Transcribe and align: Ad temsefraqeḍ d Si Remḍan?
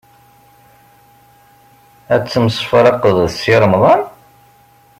Ad 2.13 2.23
temsefraqeḍ 2.31 3.17
d 3.27 3.31
Si 3.39 3.55
Remḍan? 3.61 4.01